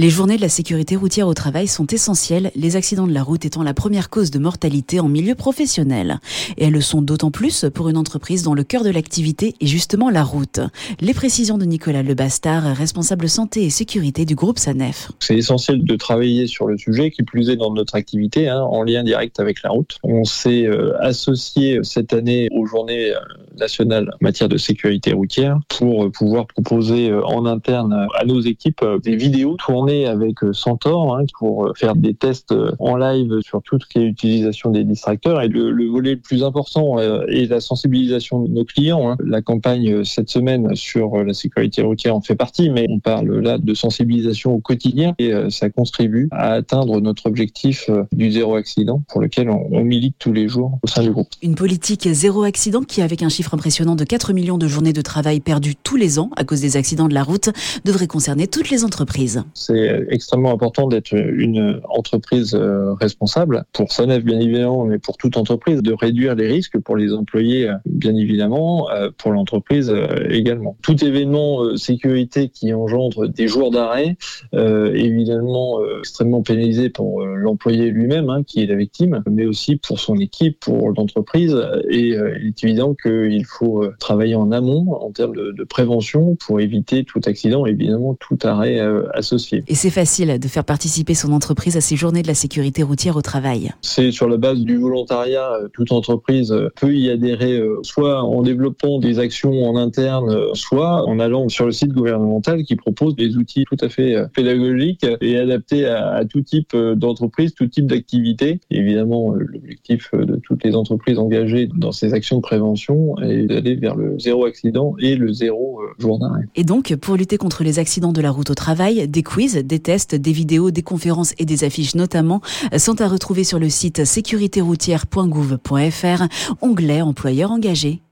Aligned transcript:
Les 0.00 0.10
journées 0.10 0.36
de 0.36 0.42
la 0.42 0.48
sécurité 0.48 0.94
routière 0.94 1.26
au 1.26 1.34
travail 1.34 1.66
sont 1.66 1.88
essentielles, 1.88 2.52
les 2.54 2.76
accidents 2.76 3.08
de 3.08 3.12
la 3.12 3.24
route 3.24 3.44
étant 3.44 3.64
la 3.64 3.74
première 3.74 4.10
cause 4.10 4.30
de 4.30 4.38
mortalité 4.38 5.00
en 5.00 5.08
milieu 5.08 5.34
professionnel. 5.34 6.20
Et 6.56 6.66
elles 6.66 6.72
le 6.72 6.80
sont 6.80 7.02
d'autant 7.02 7.32
plus 7.32 7.66
pour 7.74 7.88
une 7.88 7.96
entreprise 7.96 8.44
dont 8.44 8.54
le 8.54 8.62
cœur 8.62 8.84
de 8.84 8.90
l'activité 8.90 9.56
est 9.60 9.66
justement 9.66 10.08
la 10.08 10.22
route. 10.22 10.60
Les 11.00 11.14
précisions 11.14 11.58
de 11.58 11.64
Nicolas 11.64 12.04
Lebastard, 12.04 12.76
responsable 12.76 13.28
santé 13.28 13.64
et 13.64 13.70
sécurité 13.70 14.24
du 14.24 14.36
groupe 14.36 14.60
SANEF. 14.60 15.10
C'est 15.18 15.36
essentiel 15.36 15.82
de 15.82 15.96
travailler 15.96 16.46
sur 16.46 16.68
le 16.68 16.78
sujet, 16.78 17.10
qui 17.10 17.24
plus 17.24 17.50
est 17.50 17.56
dans 17.56 17.74
notre 17.74 17.96
activité, 17.96 18.48
hein, 18.48 18.60
en 18.60 18.84
lien 18.84 19.02
direct 19.02 19.40
avec 19.40 19.64
la 19.64 19.70
route. 19.70 19.98
On 20.04 20.22
s'est 20.22 20.64
euh, 20.64 20.96
associé 21.00 21.80
cette 21.82 22.12
année 22.12 22.46
aux 22.52 22.66
journées 22.66 23.10
euh, 23.10 23.18
nationales 23.58 24.10
en 24.12 24.18
matière 24.20 24.48
de 24.48 24.58
sécurité 24.58 25.12
routière 25.12 25.58
pour 25.76 26.08
pouvoir 26.12 26.46
proposer 26.46 27.10
euh, 27.10 27.26
en 27.26 27.46
interne 27.46 28.06
à 28.16 28.24
nos 28.24 28.40
équipes 28.40 28.84
des 29.02 29.16
vidéos 29.16 29.56
tournées 29.56 29.87
avec 29.88 30.36
Centaure 30.52 31.16
hein, 31.16 31.24
pour 31.38 31.72
faire 31.76 31.94
des 31.94 32.14
tests 32.14 32.54
en 32.78 32.96
live 32.96 33.40
sur 33.40 33.62
tout 33.62 33.78
ce 33.80 33.86
qui 33.86 33.98
est 33.98 34.04
utilisation 34.04 34.70
des 34.70 34.84
distracteurs. 34.84 35.42
Et 35.42 35.48
le, 35.48 35.70
le 35.70 35.86
volet 35.86 36.14
le 36.14 36.20
plus 36.20 36.42
important 36.42 36.98
est 36.98 37.46
la 37.46 37.60
sensibilisation 37.60 38.42
de 38.42 38.48
nos 38.48 38.64
clients. 38.64 39.10
Hein. 39.10 39.16
La 39.24 39.42
campagne 39.42 40.04
cette 40.04 40.30
semaine 40.30 40.74
sur 40.74 41.22
la 41.22 41.34
sécurité 41.34 41.82
routière 41.82 42.14
en 42.14 42.20
fait 42.20 42.36
partie, 42.36 42.70
mais 42.70 42.86
on 42.88 43.00
parle 43.00 43.38
là 43.40 43.58
de 43.58 43.74
sensibilisation 43.74 44.54
au 44.54 44.60
quotidien 44.60 45.14
et 45.18 45.32
ça 45.50 45.70
contribue 45.70 46.28
à 46.30 46.52
atteindre 46.52 47.00
notre 47.00 47.26
objectif 47.26 47.90
du 48.12 48.32
zéro 48.32 48.56
accident 48.56 49.02
pour 49.08 49.20
lequel 49.20 49.50
on, 49.50 49.68
on 49.70 49.84
milite 49.84 50.16
tous 50.18 50.32
les 50.32 50.48
jours 50.48 50.78
au 50.82 50.86
sein 50.86 51.02
du 51.02 51.10
groupe. 51.10 51.28
Une 51.42 51.54
politique 51.54 52.08
zéro 52.12 52.42
accident 52.42 52.82
qui, 52.82 53.02
avec 53.02 53.22
un 53.22 53.28
chiffre 53.28 53.54
impressionnant 53.54 53.96
de 53.96 54.04
4 54.04 54.32
millions 54.32 54.58
de 54.58 54.66
journées 54.66 54.92
de 54.92 55.02
travail 55.02 55.40
perdues 55.40 55.76
tous 55.76 55.96
les 55.96 56.18
ans 56.18 56.30
à 56.36 56.44
cause 56.44 56.60
des 56.60 56.76
accidents 56.76 57.08
de 57.08 57.14
la 57.14 57.22
route, 57.22 57.50
devrait 57.84 58.06
concerner 58.06 58.46
toutes 58.46 58.70
les 58.70 58.84
entreprises. 58.84 59.42
C'est 59.54 59.77
extrêmement 60.08 60.52
important 60.52 60.88
d'être 60.88 61.12
une 61.14 61.80
entreprise 61.88 62.54
euh, 62.54 62.94
responsable 62.94 63.64
pour 63.72 63.92
Sonef 63.92 64.24
bien 64.24 64.40
évidemment, 64.40 64.84
mais 64.84 64.98
pour 64.98 65.16
toute 65.16 65.36
entreprise, 65.36 65.82
de 65.82 65.92
réduire 65.92 66.34
les 66.34 66.46
risques 66.46 66.78
pour 66.78 66.96
les 66.96 67.12
employés 67.12 67.70
bien 67.86 68.14
évidemment, 68.14 68.90
euh, 68.90 69.10
pour 69.16 69.32
l'entreprise 69.32 69.90
euh, 69.90 70.28
également. 70.30 70.76
Tout 70.82 71.04
événement 71.04 71.76
sécurité 71.76 72.48
qui 72.48 72.72
engendre 72.72 73.28
des 73.28 73.48
jours 73.48 73.70
d'arrêt 73.70 74.16
est 74.52 74.94
évidemment 74.94 75.80
extrêmement 76.00 76.42
pénalisé 76.42 76.90
pour 76.90 77.24
l'employé 77.24 77.90
lui-même, 77.90 78.30
hein, 78.30 78.42
qui 78.42 78.62
est 78.62 78.66
la 78.66 78.76
victime, 78.76 79.22
mais 79.30 79.46
aussi 79.46 79.76
pour 79.76 80.00
son 80.00 80.16
équipe, 80.16 80.60
pour 80.60 80.90
l'entreprise. 80.90 81.56
Et 81.88 82.14
euh, 82.14 82.38
il 82.40 82.48
est 82.48 82.64
évident 82.64 82.94
qu'il 82.94 83.44
faut 83.44 83.84
euh, 83.84 83.94
travailler 83.98 84.34
en 84.34 84.52
amont 84.52 84.92
en 84.92 85.10
termes 85.10 85.34
de, 85.34 85.64
prévention 85.64 86.36
pour 86.36 86.60
éviter 86.60 87.04
tout 87.04 87.20
accident 87.26 87.66
évidemment 87.66 88.14
tout 88.14 88.38
arrêt 88.42 88.78
euh, 88.78 89.06
associé. 89.12 89.64
Et 89.70 89.74
c'est 89.74 89.90
facile 89.90 90.38
de 90.38 90.48
faire 90.48 90.64
participer 90.64 91.12
son 91.12 91.30
entreprise 91.30 91.76
à 91.76 91.82
ces 91.82 91.94
journées 91.94 92.22
de 92.22 92.26
la 92.26 92.34
sécurité 92.34 92.82
routière 92.82 93.16
au 93.16 93.22
travail. 93.22 93.70
C'est 93.82 94.10
sur 94.12 94.26
la 94.26 94.38
base 94.38 94.60
du 94.60 94.78
volontariat. 94.78 95.50
Toute 95.74 95.92
entreprise 95.92 96.54
peut 96.80 96.94
y 96.94 97.10
adhérer 97.10 97.60
soit 97.82 98.22
en 98.22 98.40
développant 98.42 98.98
des 98.98 99.18
actions 99.18 99.64
en 99.64 99.76
interne, 99.76 100.54
soit 100.54 101.06
en 101.06 101.18
allant 101.18 101.50
sur 101.50 101.66
le 101.66 101.72
site 101.72 101.92
gouvernemental 101.92 102.64
qui 102.64 102.76
propose 102.76 103.14
des 103.14 103.36
outils 103.36 103.64
tout 103.68 103.76
à 103.82 103.90
fait 103.90 104.16
pédagogiques 104.34 105.06
et 105.20 105.36
adaptés 105.36 105.84
à, 105.84 106.12
à 106.14 106.24
tout 106.24 106.40
type 106.40 106.74
d'entreprise, 106.74 107.52
tout 107.54 107.66
type 107.66 107.86
d'activité. 107.86 108.60
Évidemment, 108.70 109.34
l'objectif 109.34 110.10
de 110.14 110.36
toutes 110.36 110.64
les 110.64 110.76
entreprises 110.76 111.18
engagées 111.18 111.68
dans 111.76 111.92
ces 111.92 112.14
actions 112.14 112.36
de 112.36 112.42
prévention 112.42 113.18
est 113.18 113.44
d'aller 113.44 113.74
vers 113.74 113.96
le 113.96 114.18
zéro 114.18 114.46
accident 114.46 114.94
et 114.98 115.14
le 115.14 115.30
zéro 115.30 115.77
euh. 116.00 116.28
Et 116.54 116.64
donc, 116.64 116.94
pour 116.96 117.16
lutter 117.16 117.38
contre 117.38 117.64
les 117.64 117.78
accidents 117.78 118.12
de 118.12 118.20
la 118.20 118.30
route 118.30 118.50
au 118.50 118.54
travail, 118.54 119.08
des 119.08 119.22
quiz, 119.22 119.56
des 119.56 119.78
tests, 119.78 120.14
des 120.14 120.32
vidéos, 120.32 120.70
des 120.70 120.82
conférences 120.82 121.32
et 121.38 121.44
des 121.44 121.64
affiches 121.64 121.94
notamment 121.94 122.40
sont 122.76 123.00
à 123.00 123.08
retrouver 123.08 123.44
sur 123.44 123.58
le 123.58 123.68
site 123.68 124.04
sécuritéroutière.gouv.fr, 124.04 126.22
onglet 126.62 127.02
employeur 127.02 127.52
engagé. 127.52 128.02